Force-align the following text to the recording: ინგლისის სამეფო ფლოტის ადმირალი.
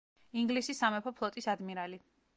ინგლისის 0.43 0.81
სამეფო 0.85 1.13
ფლოტის 1.21 1.49
ადმირალი. 1.57 2.05